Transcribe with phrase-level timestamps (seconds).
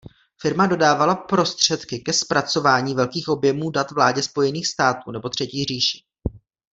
[0.41, 6.03] Firma dodávala prostředky ke zpracování velkých objemů dat vládě Spojených států nebo Třetí říši.